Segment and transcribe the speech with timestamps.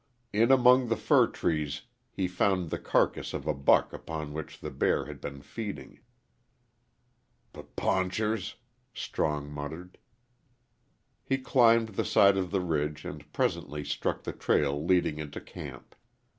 [0.33, 4.71] In among the fir trees he found the carcass of a buck upon which the
[4.71, 5.99] bear had been feeding.
[7.53, 8.55] "P paunchers!"
[8.95, 9.99] Strong muttered.
[11.23, 15.93] He climbed the side of the ridge and presently struck the trail leading into camp.